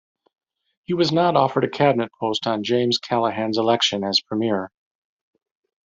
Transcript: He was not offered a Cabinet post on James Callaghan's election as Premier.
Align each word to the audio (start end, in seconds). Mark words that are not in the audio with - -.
He 0.81 0.95
was 0.95 1.11
not 1.11 1.35
offered 1.35 1.63
a 1.63 1.69
Cabinet 1.69 2.11
post 2.19 2.47
on 2.47 2.63
James 2.63 2.97
Callaghan's 2.97 3.59
election 3.59 4.03
as 4.03 4.19
Premier. 4.19 4.71